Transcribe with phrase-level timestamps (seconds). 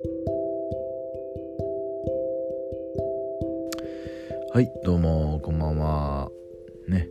[0.00, 0.06] は
[4.60, 6.30] いどうもこんばんは。
[6.86, 7.08] ね。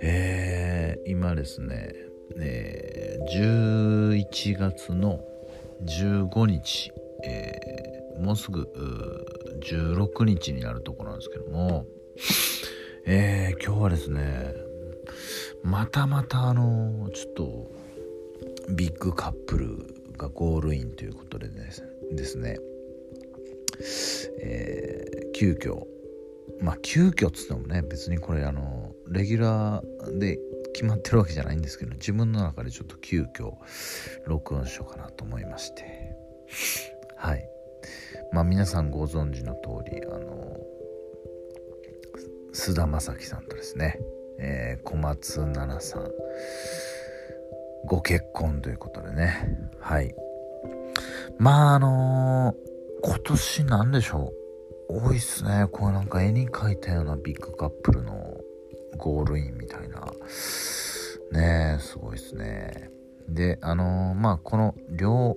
[0.00, 1.92] えー、今ですね、
[2.38, 5.20] えー、11月の
[5.84, 6.90] 15日、
[7.22, 8.66] えー、もうすぐ
[9.60, 11.84] 16日になるとこなんですけども、
[13.04, 14.54] えー、今日はですね
[15.62, 17.70] またまたあのちょっと
[18.70, 19.76] ビッグカップル
[20.16, 21.88] がゴールインということでですね、
[24.40, 25.82] えー、急遽。
[26.60, 30.38] まあ急遽っつってもね別にこれあのレギュラーで
[30.72, 33.52] 決まってるわけじゃないんですけど自分の中でちょっと急遽
[34.26, 36.16] 録音しようかなと思いまして。
[37.16, 37.48] はい。
[38.32, 40.56] まあ皆さんご存知の通りあの
[42.52, 43.98] 菅田将暉さんとですね、
[44.38, 46.10] えー、小松菜奈さん
[47.84, 49.46] ご結婚ということでね。
[49.78, 50.14] はい。
[51.38, 52.54] まああのー、
[53.02, 54.32] 今年なんでしょ
[54.88, 55.00] う。
[55.08, 55.68] 多いっすね。
[55.70, 58.40] こうなんか絵に描いたようなビッグカップルの
[58.96, 60.00] ゴールインみたいな。
[61.32, 62.90] ねえすごいっすね。
[63.28, 65.36] であのー、まあこの両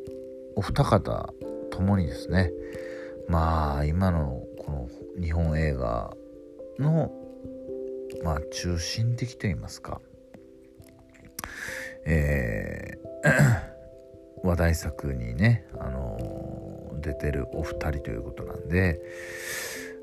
[0.56, 1.34] お二方
[1.72, 2.52] ともにですね。
[3.28, 4.90] まあ今のこの
[5.22, 6.14] 日本映画
[6.80, 7.12] の
[8.24, 10.00] まあ中心的と言いますか。
[12.06, 13.69] えー、
[14.44, 19.02] 話題作にね、あのー、出てるお二人ということなんで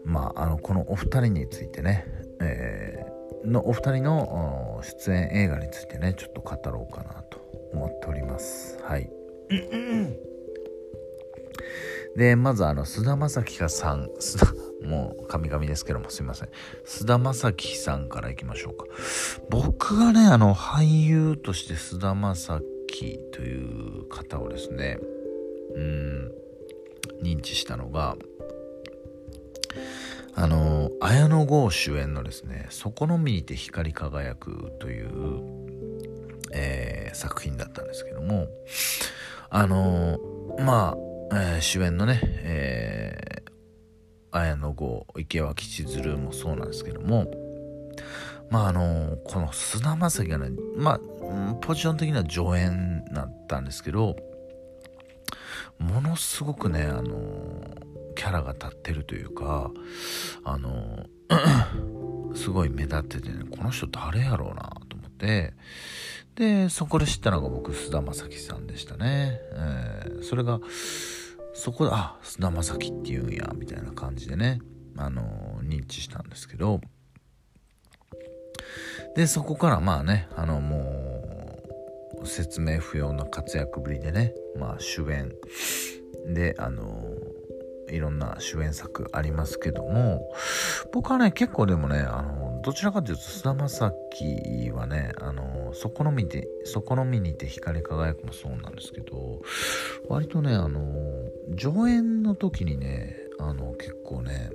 [0.05, 2.06] まああのこのお二人についてね、
[2.41, 7.39] えー、のお二人の出演映画についてねちょっと語ろうかなと
[7.73, 8.78] 思っております。
[8.83, 9.11] はい。
[12.17, 14.09] でまずあの菅田将暉さん
[14.83, 16.48] もう神々ですけどもすいません。
[16.84, 18.87] 菅田将暉さんからいきましょうか。
[19.50, 22.75] 僕がねあの俳優として菅田将暉
[23.33, 24.98] という方をですね
[25.75, 26.33] うん
[27.22, 28.16] 認知したのが
[30.34, 35.09] あの綾野剛主演のですね「そこのみにて光り輝く」という、
[36.53, 38.48] えー、作品だったんですけども
[39.50, 40.19] あの
[40.59, 43.50] まあえー、主演のね、えー、
[44.31, 47.26] 綾野剛池脇千鶴もそうなんですけども
[48.51, 51.01] まああのこの菅田将暉がねまあ
[51.61, 54.17] ポジション的には助演だったんですけど
[55.79, 57.62] ものすごくねあの
[58.15, 59.71] キャラが立ってるというか
[60.45, 61.07] あの
[62.34, 65.55] すごい目立っててねこの人誰やろうなと思って
[66.34, 70.61] でそこで知ったのが僕菅田将暉さんでしたね、えー、それが
[71.55, 74.61] そこであ菅田将暉っていうんやみたいな感じでね
[74.97, 76.81] あの認知したんですけど
[79.15, 80.78] でそこからまあねあのも
[82.22, 85.32] う説明不要な活躍ぶりでねまあ主演。
[86.28, 87.04] であの
[87.88, 90.21] いろんな主演作ありますけども
[90.93, 99.41] 僕はね結構でもねあのどちらかというと菅田将暉はねあのそこのみでそこのみにて光り輝くもそうなんですけど
[100.09, 100.81] 割とねあの
[101.54, 104.50] 上演の時にねあの結構ね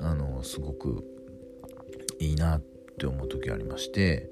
[0.00, 1.04] あのすごく
[2.18, 4.30] いいなってって思う時ありまして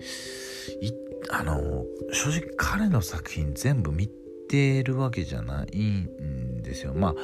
[1.31, 4.09] あの正直彼の作品全部見
[4.49, 6.93] てるわけじゃないんですよ。
[6.95, 7.15] まあ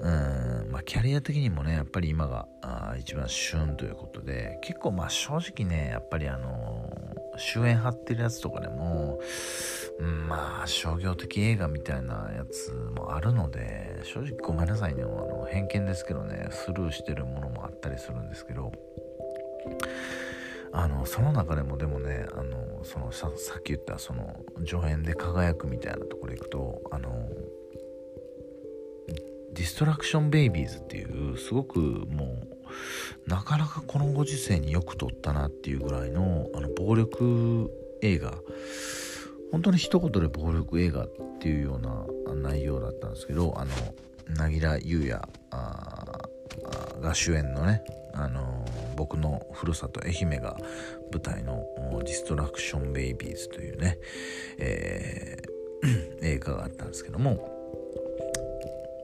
[0.00, 6.90] うんまあ、キャリア的にもねやっぱり今があ一番旬ということで結構まあ正直ねやっぱりあの
[7.36, 9.20] 主演張ってるやつとかでも、
[10.00, 15.02] うん、まあ商業的映画みたいなやつもあるので正直ごめんなさいね。
[15.02, 18.72] あの偏見ですけどねスルーしてるものもあったりするんですけど
[20.76, 24.36] あのその中でもでもねあのそのさっき言ったその
[24.66, 27.28] 助演で輝くみたいなところ行くとあの
[29.52, 32.42] ディストラクションベイビーズっていうすごくも
[33.26, 37.70] うなかなかこのご時世によく撮ったなっていうぐらいのあの暴力
[38.02, 38.34] 映画
[39.52, 43.70] 本当に一言で暴力映画っていうような内容だったんですけどあの
[44.36, 45.22] 柳楽優弥
[47.00, 48.64] が主演のねあの
[48.94, 50.56] 僕のふるさと愛媛が
[51.12, 51.64] 舞台の
[52.04, 53.98] ディストラクションベイビーズというね、
[54.58, 57.50] えー、映画があったんですけども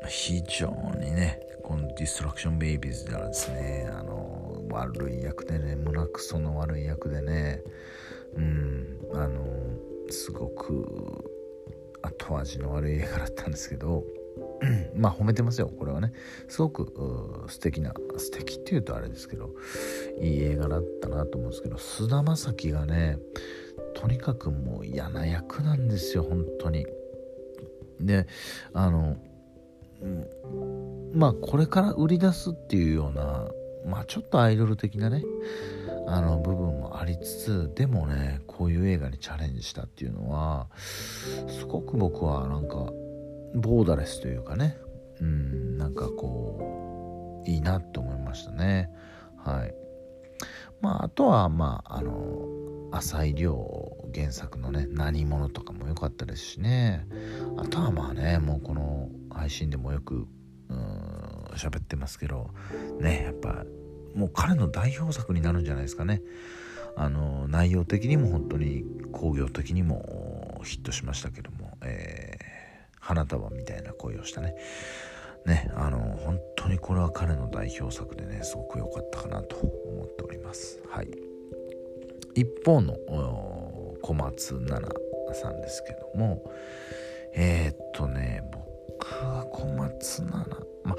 [0.09, 7.63] 非常にねこのディストラクションベイビーズではですねあの悪い役でね胸くその悪い役でね
[8.37, 9.45] うんあの
[10.11, 11.31] すごく
[12.03, 14.05] 後味の悪い映画だったんですけど
[14.95, 16.13] まあ褒めてますよこれはね。
[16.49, 19.51] すごく素敵な素敵っていうとあれですけど
[20.21, 23.19] いい映画だったなと思うんですけど菅田将暉がね
[23.95, 26.87] とにかくもう嫌な役なんですよ本当に。
[28.01, 28.27] で
[28.73, 29.17] あの
[31.13, 33.49] まあこれから売り出すっていうような
[33.85, 35.23] まあちょっとアイドル的なね
[36.07, 40.69] あの部分もありつつでもねこういう映画にチャレンジしたっていうのは
[41.49, 42.93] すごく僕はなんか
[43.55, 44.77] ボーダレスというかね。
[45.21, 48.91] うんなんかこういいなって思いましたね。
[49.37, 49.75] はい。
[50.81, 52.49] まああとはまああの
[52.93, 57.07] 浅井亮原作のね何者とかも良かったですしね。
[57.57, 60.27] あとはまあねもうこの配信でもよく
[61.57, 62.51] 喋ってますけど
[63.01, 63.65] ねやっぱ
[64.15, 66.23] もう彼の代表作になるんじゃないですかね。
[66.97, 72.60] あの内容的にも本当に工業的にもヒットしましたけども、えー、
[73.01, 74.55] 花束みたいな声をしたね。
[75.47, 80.81] ねあの本当にこれは彼の代表作でねすごく良かったかなと思っております。
[80.89, 81.09] はい。
[82.35, 82.95] 一方の
[84.03, 84.95] 小松菜奈
[85.33, 86.45] さんですけども
[87.35, 88.43] えー、っとね
[88.87, 90.51] 僕は小松菜奈
[90.85, 90.97] ま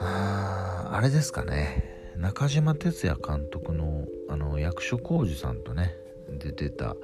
[0.00, 2.00] ああれですかね。
[2.16, 5.94] 中島哲也監督のあの役所広司さんとね
[6.38, 6.96] 出てた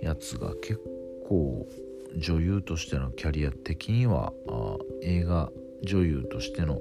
[0.00, 0.80] やつが結
[1.26, 1.66] 構
[2.16, 4.32] 女優としてのキャリア的には
[5.02, 5.50] 映画
[5.84, 6.80] 女優としての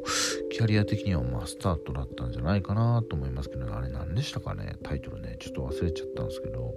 [0.51, 4.75] キャリア的にはまスタートだったんじゃないかなと思いますけどあれ何でしたかね？
[4.83, 6.74] タイトルねちょっと忘れちゃったんですけど。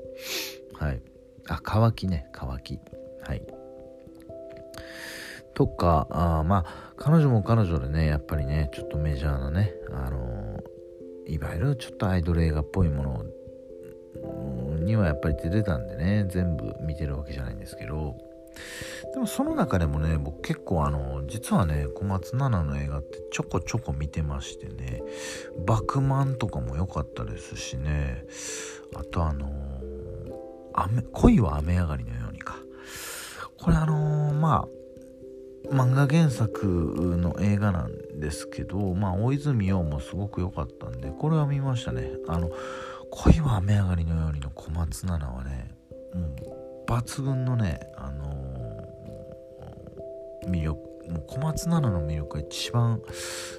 [0.74, 1.02] はい。
[1.48, 2.80] あ乾きね乾き。
[3.22, 3.42] はい。
[5.52, 18.16] とかあまあ彼女も彼女でねやっぱりねちょっとメジャーなねあのー、いわゆるちょっとアイドル映画っぽいものにはやっぱり出てたんでね全部見てるわけじゃないんですけど。
[19.12, 25.02] でもその中でもね僕結構あの実はね小松菜奈の映画ってちょこちょこ見てましてね
[25.66, 28.24] 「バクマン」とかも良かったですしね
[28.94, 29.50] あとあの
[30.72, 32.56] 雨恋は雨上がりのようにか。
[33.58, 36.66] これあのー、まあ漫画原作
[37.18, 42.10] の映画なんですけどまあ大泉洋もすごく良かったんでこれは見ましたね。
[42.28, 42.50] あの
[43.10, 45.70] 恋は雨上がりのようにの小松菜奈はね
[46.14, 47.80] もう抜群のね、
[50.48, 53.02] 魅力もう小松菜奈の魅力が一番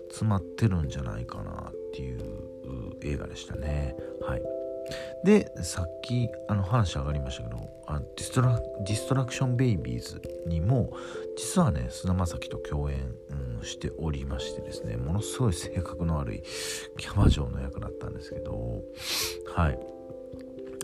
[0.09, 2.19] 詰まってるんじゃないかなっていう
[3.03, 3.95] 映画でしたね。
[4.21, 4.41] はい。
[5.23, 10.91] でさっきあの話上がりましたけどあディストラディストラクション・ベイビーズにも
[11.35, 13.15] 実はね菅田将暉と共演、
[13.59, 16.43] うん、しておりましてですねものすごい性格の悪い
[16.97, 18.81] キャバ嬢の役だったんですけど
[19.55, 19.79] はい。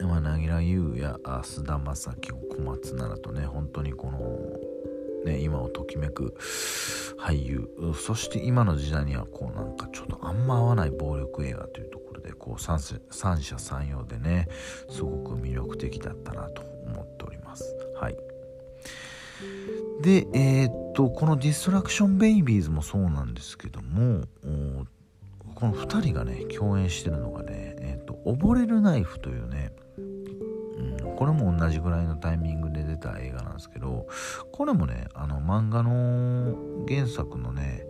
[0.04, 4.20] まあ、柳楽優弥や菅田将暉小松菜奈とね本当にこの
[5.26, 6.36] ね、今をときめく
[7.20, 7.70] 俳優。
[7.96, 14.48] そして今の時代にはこうなんかちょっとあんま合わない暴力映画というところでこう三三者三様でね
[14.90, 17.76] すごく魅力的だったなと思っております。
[18.00, 18.18] はい。
[20.02, 24.24] でえー、っとこのディストラクションベイビーズもそうなんですけども
[25.56, 29.74] この2人がね共演してるのがねえー、っと溺れるナイフというね
[31.22, 34.08] これも同じぐらいのタイミングで出た映画なんですけど
[34.52, 36.58] これもねあの漫画の
[36.88, 37.84] 原作のね、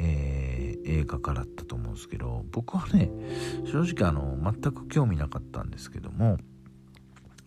[0.00, 3.08] えー、映画化だったと思うんですけど僕はね
[3.70, 6.38] 正直あの全く興味なかったんですけども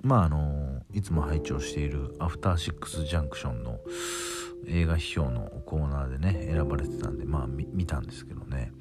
[0.02, 3.78] まああのいつも拝聴している「アフターシックス・ジャンクション」の
[4.68, 8.72] 映画批評のコーナーでね選ばれてたんでまあ見たんですけどね。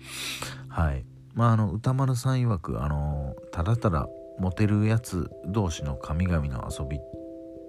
[0.69, 1.05] はい。
[1.35, 7.01] まああの歌丸さん曰くあのただただモテるやつ同士の神々の遊びっ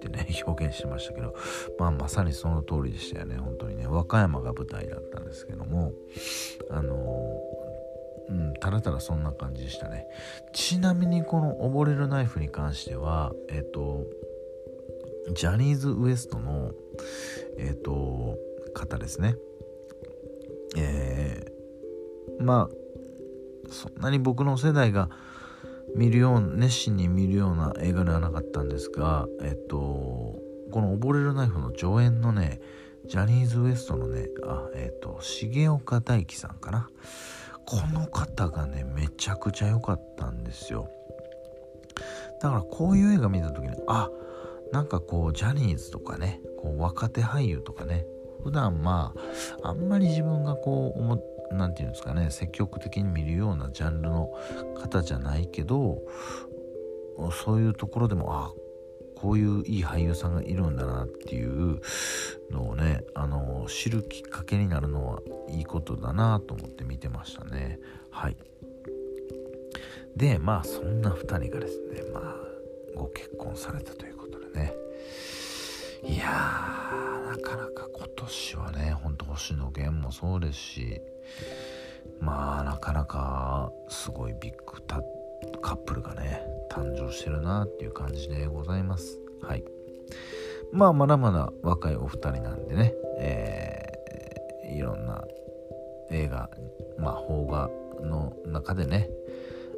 [0.00, 1.34] てね 表現してましたけど
[1.78, 3.36] まあまさにその通りでしたよね。
[3.36, 3.86] 本当にね。
[3.86, 5.92] 和歌山が舞台だったんですけども
[6.70, 7.40] あの
[8.28, 10.06] うん、ただただそんな感じでしたね。
[10.52, 14.06] ちなみにこの溺れるナイフに関してはえっ、と
[15.34, 16.72] ジャニーズ WEST の
[17.58, 18.38] えっ、と
[18.72, 19.34] 方ですね。
[20.76, 25.10] えー、まあそんなに僕の世代が
[25.94, 32.60] 見るよう熱心に見るような映画ではなかったんですがえっとこの「溺れるナイフ」の上演のね
[33.06, 36.88] ジャニーズ WEST のねあえっと重岡大樹さんかな。
[37.66, 40.88] この方がねめちゃくちゃ良かったんですよ。
[42.42, 44.10] だからこういう映画見た時にあ
[44.72, 48.06] なんかこうジャニーズとかねこう若手俳優とかね
[48.42, 49.14] 普段ま
[49.62, 54.30] ああんまり自分がこう思何て言うんですかね積極的に見るようなジャンルの
[54.76, 55.98] 方じゃないけど
[57.44, 58.52] そういうところでもあ
[59.20, 61.80] こういういい俳優さんがいるんだなっていう
[62.50, 67.78] のをねあの知るきっかけになるのはいいことだなと思って見てましたね。
[68.10, 68.36] はい。
[70.16, 72.34] でまあそんな2人がですねまあ
[72.96, 74.69] ご結婚されたということでね。
[76.02, 81.00] いやーなかなか今年はねほんと星野源もそうですし
[82.20, 84.82] まあなかなかすごいビッグ
[85.60, 89.18] カップルがね誕生してるなっていう感じでございます。
[89.42, 89.64] はい。
[90.72, 95.24] まあまだまだ若いお二人なんでね、えー、いろんな
[96.10, 96.48] 映画
[96.98, 97.70] まあ邦画
[98.02, 99.08] の中でね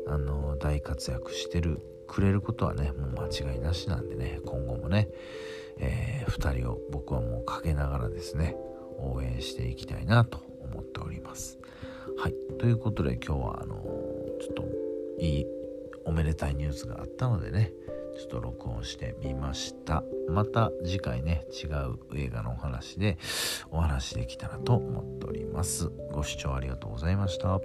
[0.06, 5.08] あの大活躍してるくれることはねもう間違いなしなんでね今後もね、
[5.82, 8.56] えー、2人を僕はもう陰ながらですね
[8.98, 11.58] 応援していきたいなと思っております。
[12.16, 12.34] はい。
[12.58, 13.82] ということで今日はあの
[14.40, 14.64] ちょっと
[15.18, 15.46] いい
[16.04, 17.72] おめでたいニュースがあったのでね
[18.16, 20.04] ちょっと録音してみました。
[20.28, 23.18] また次回ね違う映画のお話で
[23.70, 25.90] お話できたらと思っております。
[26.12, 27.60] ご視聴ありがとうございました。